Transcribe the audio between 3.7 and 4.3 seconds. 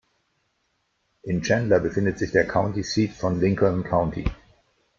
County.